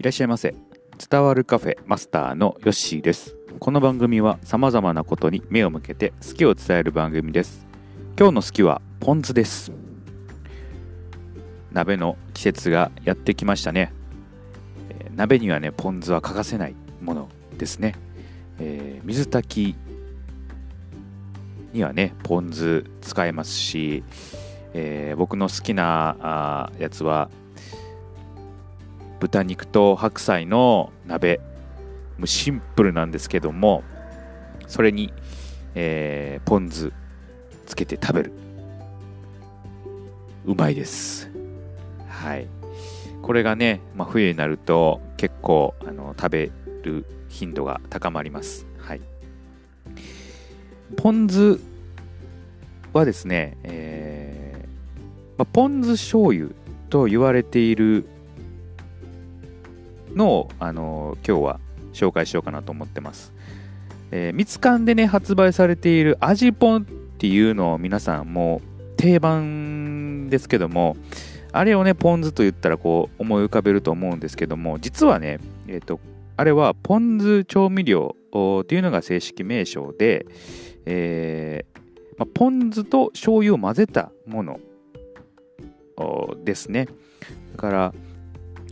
[0.00, 0.54] いらっしゃいませ。
[1.10, 3.36] 伝わるカフェマスターのヨッシーです。
[3.58, 7.66] この番組は様々なことに目を向けて好きを伝える番組です。
[8.18, 9.72] 今日の好きはポン酢です。
[11.70, 13.92] 鍋の季節がやってきましたね、
[14.88, 17.28] えー鍋にはねポン酢は欠かせないもの
[17.58, 17.94] ですね、
[18.58, 19.76] えー水炊き
[21.74, 24.02] にはねポン酢使えますし、
[24.72, 27.30] えー僕の好きなあやつは
[29.20, 31.40] 豚肉と白菜の鍋。
[32.18, 33.82] もうシンプルなんですけども
[34.66, 35.12] それに、
[35.74, 36.92] えーポン酢
[37.66, 38.32] つけて食べる。
[40.44, 41.30] うまいです。
[42.08, 42.46] はい。
[43.22, 46.50] これがね、まあ、冬になると結構あの食べ
[46.82, 48.66] る頻度が高まります。
[48.78, 49.00] はい。
[50.96, 51.60] ポン酢
[52.92, 56.48] はですね、えーまあ、ポン酢醤油
[56.88, 58.06] と言われている
[60.14, 61.60] のを、あの今日は
[61.92, 63.32] 紹介しようかなと思ってます。
[64.12, 66.84] えー、ミツカンでね、発売されている味ポンっ
[67.18, 70.96] ていうのを皆さんもう定番ですけども、
[71.52, 75.38] あれをね、ポン酢と言ったらこう思い浮かべると思うんですけども、実はね、
[75.68, 76.00] えっ、と、
[76.36, 80.26] あれはポン酢調味料というのが正式名称で、
[80.86, 81.80] えー
[82.18, 84.60] まあ、ポン酢と醤油を混ぜたもの
[86.44, 86.86] ですね。
[87.56, 87.94] だから、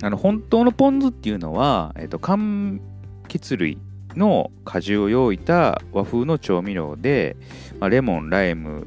[0.02, 2.80] あの本当のポン酢っていうのは、えっと、柑
[3.24, 3.78] 橘類
[4.16, 7.36] の果汁を用いた和風の調味料で、
[7.80, 8.86] まあ、レモン、ライム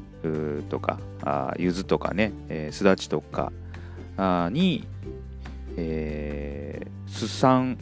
[0.68, 3.52] とか、あ柚子とかね、えーすだちとか
[4.16, 4.86] あに、
[5.76, 7.78] えー、酢酸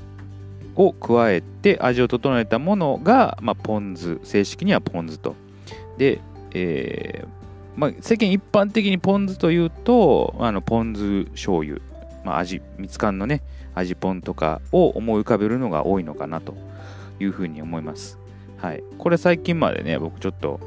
[0.75, 5.34] を加えて味を整えたものが、まあ、ポン酢、正式にはポン酢と。
[5.98, 6.20] で、
[6.55, 7.41] えー
[7.77, 11.81] まあ、世間一般的にポン酢というと、あのポン酢醤油、
[12.25, 13.43] まあ、味、みつかんのね、
[13.75, 16.55] 味ポンとかを思い浮かべるのが多いのかなと
[17.19, 18.19] いうふうに思います。
[18.58, 18.83] はい。
[18.98, 20.61] これ最近までね、僕ちょっと、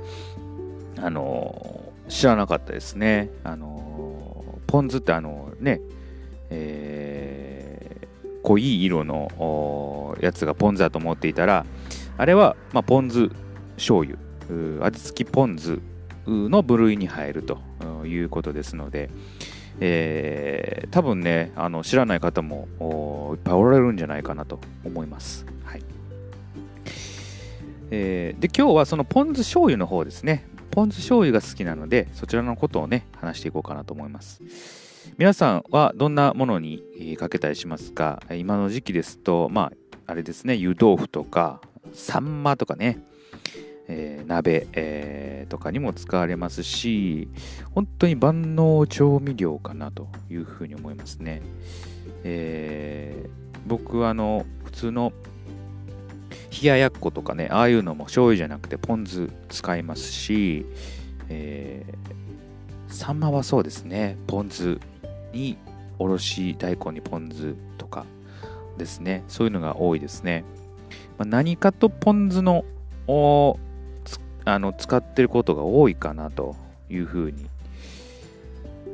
[0.97, 3.29] あのー知らなかったですね。
[3.45, 5.79] あのーポン酢ってあのね、
[6.49, 8.07] えー
[8.43, 11.65] 濃い色のやつがポン酢だと思っていたら、
[12.17, 13.29] あれは、まあ、ポン酢
[13.77, 14.17] 醤油、
[14.85, 15.79] 味付きポン酢
[16.27, 17.59] の部類に入ると
[18.05, 19.09] いうことですので、
[19.79, 25.45] えー多分ねあの知らない方もいっぱいおられるんじゃないかなと思います。
[25.63, 25.83] はい
[27.89, 34.41] えーで今日はそのポン酢醤油の方ですねポン酢醤油が好きなのでそちらのことをね話していこうかなと思います。
[35.17, 38.21] 皆さんはどんなものにかけたりしますか？
[38.31, 39.71] 今の時期ですとま
[40.05, 41.61] ああれですね湯豆腐とか
[41.93, 42.99] サンマとかね
[43.87, 47.27] えー鍋、えーとかにも使われますし
[47.75, 51.41] 本当に万能調味料かなというふうに思いますね、
[52.23, 55.13] えー僕はあの普通の
[56.61, 60.65] 冷ややっことかねああいうのも醤油じゃなくてポン酢使いますし、
[61.29, 62.13] えー
[62.93, 64.79] サンマはそうですねポン酢
[65.31, 65.57] に
[65.97, 68.05] おろし大根にポン酢とか
[68.77, 70.43] ですねそういうのが多いですね、
[71.17, 72.65] まあ何かとポン酢の
[74.45, 76.55] あの使ってることが多いかなと
[76.89, 77.45] いうふうに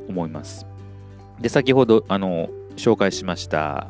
[0.08, 0.66] 思います。
[1.40, 3.88] で先ほどあの紹介しました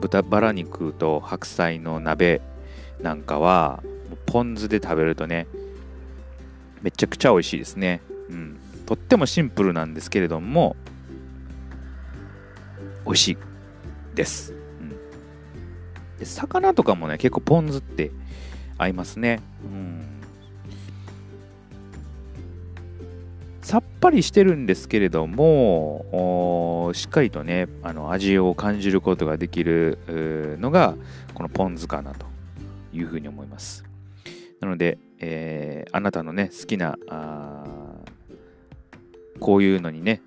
[0.00, 2.40] 豚バラ肉と白菜の鍋
[3.02, 3.82] なんかは
[4.26, 5.46] ポン酢で食べるとね
[6.82, 8.00] めちゃくちゃ美味しいですね。
[8.30, 8.56] うん。
[8.86, 10.74] とってもシンプルなんですけれども
[13.04, 13.36] 美味しい
[14.16, 14.90] です、うん、
[16.18, 18.10] で魚とかもね結構ポン酢って
[18.78, 19.40] 合いますね。
[19.64, 19.79] うん。
[24.00, 29.98] ぱりしてるんですけれどもしっかりとねあの味を感じることができる
[30.60, 30.96] のが
[31.34, 32.26] このポン酢かなと
[32.92, 33.84] いうふうに思います。
[34.60, 36.96] なので、えーあなたのね好きな
[39.38, 40.22] こういうのにね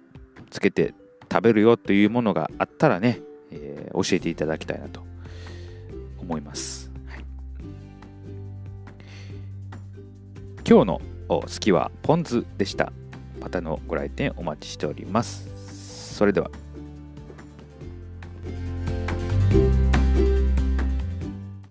[0.50, 0.94] つけて
[1.32, 3.22] 食べるよというものがあったらね、
[3.52, 5.04] えー教えていただきたいなと
[6.18, 7.26] 思います、はい。
[10.68, 12.92] 今日の好きはポン酢でした。
[13.44, 16.16] またのご来店お待ちしております。
[16.16, 16.50] それでは。